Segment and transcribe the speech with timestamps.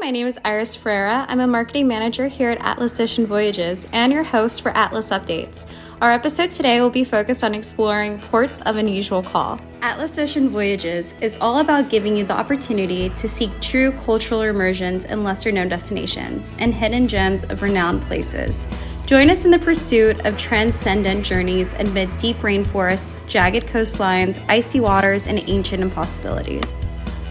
[0.00, 1.26] my name is Iris Ferreira.
[1.28, 5.66] I'm a marketing manager here at Atlas Ocean Voyages and your host for Atlas Updates.
[6.00, 9.58] Our episode today will be focused on exploring ports of unusual call.
[9.82, 15.04] Atlas Ocean Voyages is all about giving you the opportunity to seek true cultural immersions
[15.04, 18.68] in lesser known destinations and hidden gems of renowned places.
[19.04, 25.26] Join us in the pursuit of transcendent journeys amid deep rainforests, jagged coastlines, icy waters,
[25.26, 26.72] and ancient impossibilities.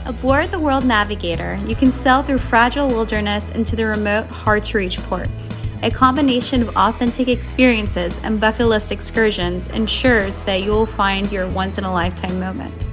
[0.07, 4.77] Aboard the World Navigator, you can sail through fragile wilderness into the remote, hard to
[4.77, 5.49] reach ports.
[5.84, 11.45] A combination of authentic experiences and bucket list excursions ensures that you will find your
[11.49, 12.89] once in a lifetime moment.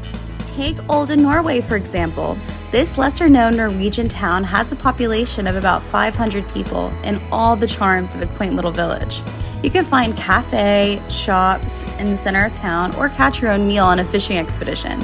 [0.56, 2.36] Take Olden, Norway, for example.
[2.72, 7.68] This lesser known Norwegian town has a population of about 500 people and all the
[7.68, 9.22] charms of a quaint little village.
[9.62, 13.84] You can find cafe, shops in the center of town, or catch your own meal
[13.84, 15.00] on a fishing expedition.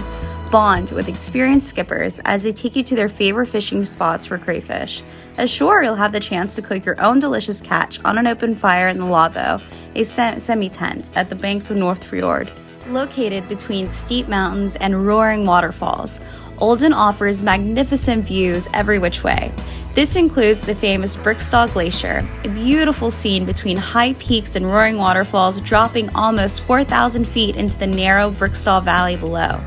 [0.50, 5.04] Bond with experienced skippers as they take you to their favorite fishing spots for crayfish.
[5.38, 8.88] Ashore, you'll have the chance to cook your own delicious catch on an open fire
[8.88, 9.62] in the lavvo,
[9.94, 12.50] a semi tent at the banks of North Fjord.
[12.88, 16.18] Located between steep mountains and roaring waterfalls,
[16.60, 19.52] Olden offers magnificent views every which way.
[19.94, 25.60] This includes the famous Briksdal Glacier, a beautiful scene between high peaks and roaring waterfalls
[25.62, 29.60] dropping almost 4,000 feet into the narrow Briksdal Valley below.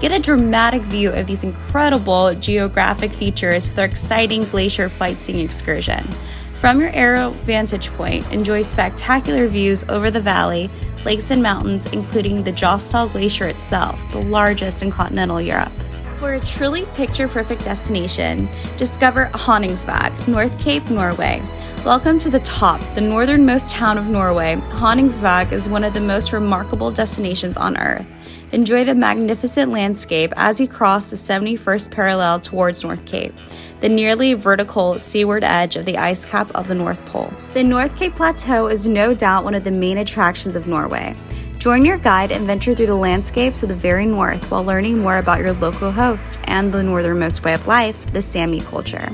[0.00, 6.08] Get a dramatic view of these incredible geographic features with our exciting glacier sightseeing excursion.
[6.56, 10.70] From your aerial vantage point, enjoy spectacular views over the valley,
[11.04, 15.72] lakes, and mountains, including the Jostedal Glacier itself, the largest in continental Europe.
[16.24, 21.42] For a truly picture perfect destination, discover Honningsvåg, North Cape, Norway.
[21.84, 24.56] Welcome to the top, the northernmost town of Norway.
[24.56, 28.06] Honningsvåg is one of the most remarkable destinations on Earth.
[28.52, 33.34] Enjoy the magnificent landscape as you cross the 71st parallel towards North Cape,
[33.80, 37.34] the nearly vertical seaward edge of the ice cap of the North Pole.
[37.52, 41.14] The North Cape Plateau is no doubt one of the main attractions of Norway.
[41.64, 45.16] Join your guide and venture through the landscapes of the very north while learning more
[45.16, 49.10] about your local host and the northernmost way of life, the Sami culture.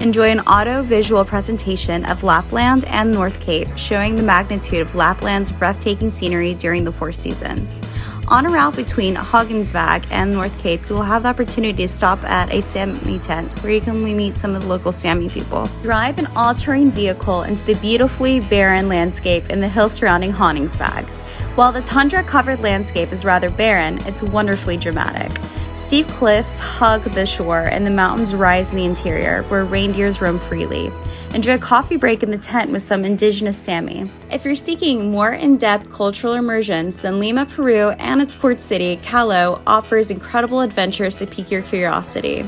[0.00, 5.52] Enjoy an audio visual presentation of Lapland and North Cape, showing the magnitude of Lapland's
[5.52, 7.82] breathtaking scenery during the four seasons.
[8.28, 12.24] On a route between Honningsvåg and North Cape, you will have the opportunity to stop
[12.24, 15.68] at a Sami tent where you can meet some of the local Sami people.
[15.82, 21.19] Drive an all terrain vehicle into the beautifully barren landscape in the hills surrounding Honningsvåg.
[21.56, 25.32] While the tundra covered landscape is rather barren, it's wonderfully dramatic.
[25.74, 30.38] Steep cliffs hug the shore, and the mountains rise in the interior, where reindeers roam
[30.38, 30.92] freely.
[31.32, 34.10] Enjoy a coffee break in the tent with some indigenous Sami.
[34.30, 38.96] If you're seeking more in depth cultural immersions, then Lima, Peru, and its port city,
[38.96, 42.42] Callao, offers incredible adventures to pique your curiosity.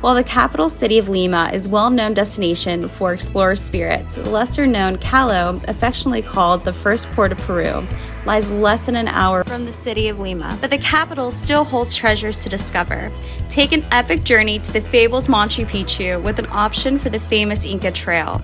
[0.00, 4.30] While the capital city of Lima is a well known destination for explorer spirits, the
[4.30, 7.86] lesser known Callao, affectionately called the first port of Peru,
[8.26, 11.94] lies less than an hour from the city of Lima, but the capital still holds
[11.94, 13.10] treasures to discover.
[13.48, 17.64] Take an epic journey to the fabled Machu Picchu with an option for the famous
[17.64, 18.40] Inca Trail.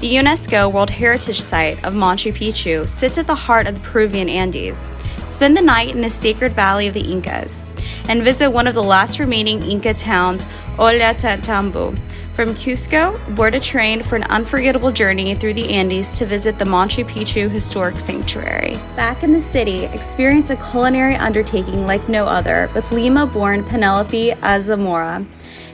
[0.00, 4.28] The UNESCO World Heritage Site of Machu Picchu sits at the heart of the Peruvian
[4.28, 4.90] Andes.
[5.26, 7.68] Spend the night in a sacred valley of the Incas
[8.08, 11.96] and visit one of the last remaining Inca towns, Ollantaytambo.
[12.32, 16.64] From Cusco, board a train for an unforgettable journey through the Andes to visit the
[16.64, 18.76] Machu Picchu Historic Sanctuary.
[18.94, 24.30] Back in the city, experience a culinary undertaking like no other with Lima born Penelope
[24.30, 25.26] Azamora.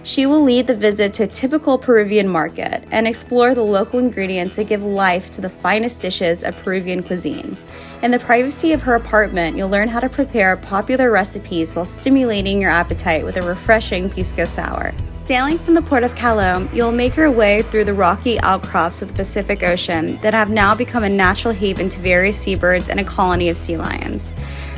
[0.03, 4.57] She will lead the visit to a typical Peruvian market and explore the local ingredients
[4.57, 7.59] that give life to the finest dishes of Peruvian cuisine.
[8.03, 12.63] In the privacy of her apartment, you'll learn how to prepare popular recipes while stimulating
[12.63, 14.95] your appetite with a refreshing pisco sour.
[15.27, 19.09] Sailing from the port of Callao, you'll make your way through the rocky outcrops of
[19.09, 23.05] the Pacific Ocean that have now become a natural haven to various seabirds and a
[23.05, 24.33] colony of sea lions.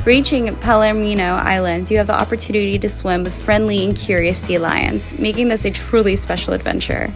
[0.05, 5.19] Reaching Palomino Island, you have the opportunity to swim with friendly and curious sea lions,
[5.19, 7.13] making this a truly special adventure.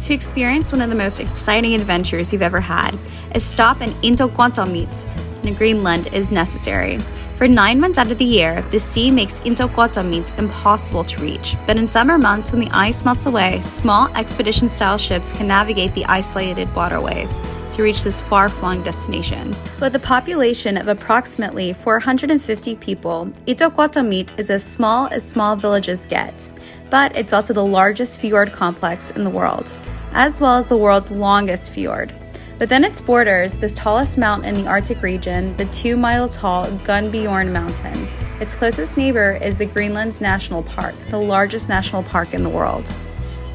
[0.00, 2.90] To experience one of the most exciting adventures you've ever had,
[3.34, 6.98] a stop in Ittoqqortoormiit in Greenland is necessary.
[7.36, 11.76] For nine months out of the year, the sea makes Ittoqqortoormiit impossible to reach, but
[11.76, 16.06] in summer months when the ice melts away, small expedition style ships can navigate the
[16.06, 17.38] isolated waterways
[17.74, 19.54] to reach this far flung destination.
[19.82, 26.48] With a population of approximately 450 people, Ittoqqortoormiit is as small as small villages get,
[26.88, 29.76] but it's also the largest fjord complex in the world,
[30.12, 32.14] as well as the world's longest fjord.
[32.58, 37.52] Within its borders, the tallest mountain in the Arctic region, the two mile tall Gunnbjorn
[37.52, 38.08] Mountain.
[38.40, 42.90] Its closest neighbor is the Greenlands National Park, the largest national park in the world.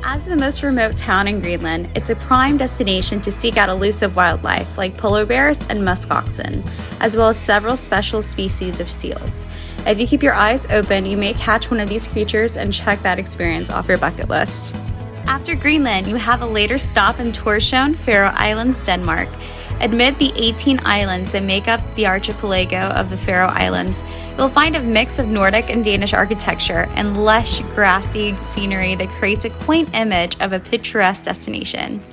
[0.03, 4.15] As the most remote town in Greenland, it's a prime destination to seek out elusive
[4.15, 6.63] wildlife like polar bears and musk oxen,
[6.99, 9.47] as well as several special species of seals.
[9.87, 12.99] If you keep your eyes open, you may catch one of these creatures and check
[12.99, 14.75] that experience off your bucket list.
[15.27, 19.29] After Greenland, you have a later stop in Torshavn, Faroe Islands, Denmark.
[19.81, 24.05] Amid the 18 islands that make up the archipelago of the Faroe Islands,
[24.37, 29.45] you'll find a mix of Nordic and Danish architecture and lush, grassy scenery that creates
[29.45, 32.03] a quaint image of a picturesque destination.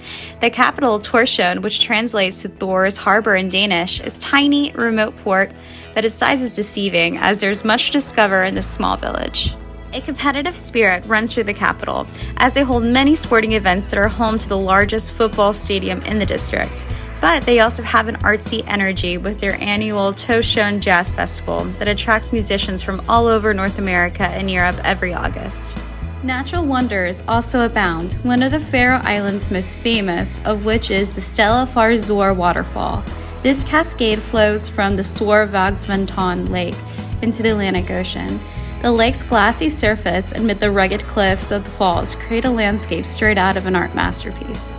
[0.40, 5.52] The capital, Torshavn, which translates to Thor's Harbor in Danish, is tiny, remote port,
[5.93, 9.52] but its size is deceiving as there's much to discover in this small village.
[9.94, 12.06] A competitive spirit runs through the capital,
[12.37, 16.19] as they hold many sporting events that are home to the largest football stadium in
[16.19, 16.87] the district.
[17.23, 22.35] But they also have an artsy energy with their annual Torshavn Jazz Festival that attracts
[22.35, 25.79] musicians from all over North America and Europe every August.
[26.23, 31.20] Natural wonders also abound, one of the Faroe Islands' most famous of which is the
[31.20, 33.02] Stellifarsor waterfall.
[33.43, 36.76] This cascade flows from the Sorvagsvatn Lake
[37.23, 38.38] into the Atlantic Ocean.
[38.80, 43.36] The lake's glassy surface amid the rugged cliffs of the falls create a landscape straight
[43.36, 44.76] out of an art masterpiece.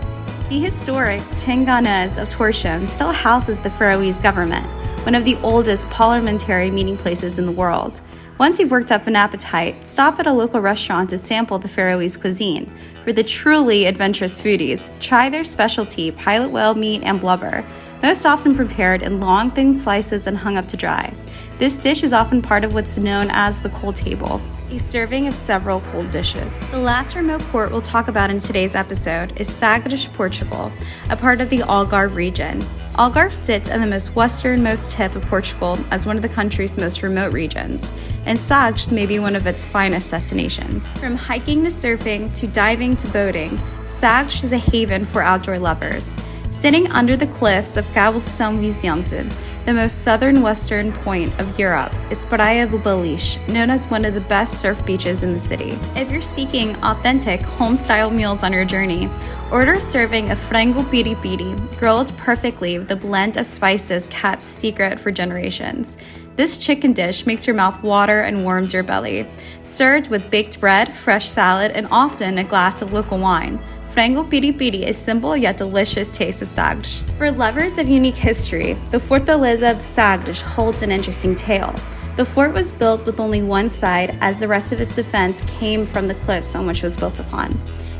[0.47, 4.65] The historic Tinganes of Torshavn still houses the Faroese government,
[5.05, 7.99] one of the oldest parliamentary meeting places in the world.
[8.37, 12.15] Once you've worked up an appetite, stop at a local restaurant to sample the Faroese
[12.15, 12.71] cuisine.
[13.03, 17.65] For the truly adventurous foodies, try their specialty pilot whale meat and blubber,
[18.01, 21.13] most often prepared in long, thin slices and hung up to dry.
[21.57, 24.41] This dish is often part of what's known as the cold table,
[24.71, 26.65] a serving of several cold dishes.
[26.69, 30.71] The last remote port we'll talk about in today's episode is Sagres, Portugal,
[31.09, 32.61] a part of the Algarve region.
[32.95, 37.01] Algarve sits on the most westernmost tip of Portugal as one of the country's most
[37.01, 37.93] remote regions,
[38.25, 40.91] and Sagres may be one of its finest destinations.
[40.99, 46.17] From hiking to surfing to diving to boating, Sagres is a haven for outdoor lovers.
[46.59, 49.29] Sitting under the cliffs of Cabo Vicente,
[49.63, 54.13] the most southern western point of Europe is Praia do Beliche, known as one of
[54.13, 55.79] the best surf beaches in the city.
[55.95, 59.09] If you're seeking authentic home-style meals on your journey,
[59.53, 64.99] order a serving of frango piripiri, grilled perfectly with a blend of spices kept secret
[64.99, 65.95] for generations.
[66.39, 69.27] This chicken dish makes your mouth water and warms your belly.
[69.65, 73.59] Served with baked bread, fresh salad, and often a glass of local wine.
[73.91, 77.03] Frango Piripiri is a simple yet delicious taste of Sagres.
[77.17, 81.75] For lovers of unique history, the Fortaleza of Sagres holds an interesting tale.
[82.15, 85.85] The fort was built with only one side, as the rest of its defense came
[85.85, 87.51] from the cliffs on which it was built upon.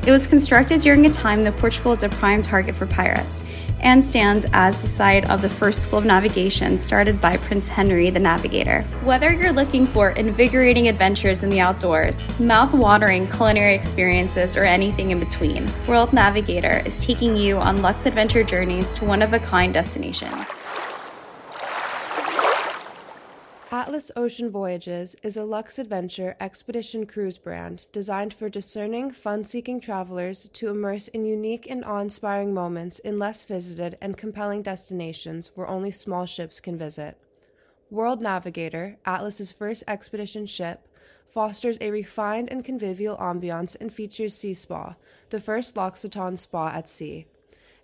[0.08, 3.44] It was constructed during a time that Portugal was a prime target for pirates
[3.82, 8.10] and stands as the site of the first school of navigation started by Prince Henry
[8.10, 8.84] the Navigator.
[9.04, 15.20] Whether you're looking for invigorating adventures in the outdoors, mouth-watering culinary experiences, or anything in
[15.20, 20.46] between, World Navigator is taking you on luxe adventure journeys to one-of-a-kind destinations.
[23.90, 29.82] Atlas Ocean Voyages is a luxe adventure expedition cruise brand designed for discerning, fun seeking
[29.82, 35.54] travelers to immerse in unique and awe inspiring moments in less visited and compelling destinations
[35.56, 37.18] where only small ships can visit.
[37.90, 40.88] World Navigator, Atlas's first expedition ship,
[41.28, 44.98] fosters a refined and convivial ambiance and features Sea Spa,
[45.32, 47.26] the first L'Occitane spa at sea.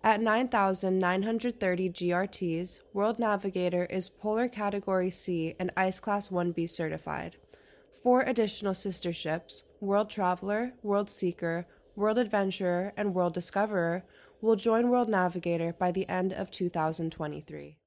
[0.06, 7.38] At 9,930 GRTs, World Navigator is Polar Category C and Ice Class 1B certified.
[8.04, 14.04] Four additional sister ships, World Traveler, World Seeker, World Adventurer, and World Discoverer,
[14.42, 17.80] will join World Navigator by the end of 2023.